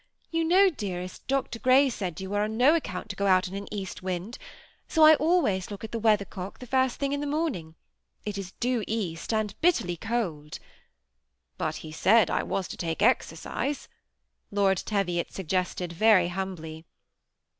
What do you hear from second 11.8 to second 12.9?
he said I was to